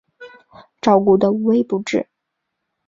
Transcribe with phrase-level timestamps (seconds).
[0.81, 2.09] 照顾得无微不至